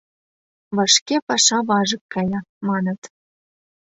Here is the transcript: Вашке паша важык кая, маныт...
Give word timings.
Вашке 0.75 1.15
паша 1.27 1.59
важык 1.67 2.03
кая, 2.13 2.39
маныт... 2.67 3.01